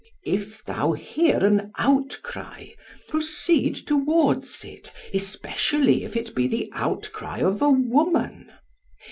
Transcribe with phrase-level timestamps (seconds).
[0.25, 2.69] If thou hear an outcry,
[3.07, 8.51] proceed towards it, especially if it be the outcry of a woman.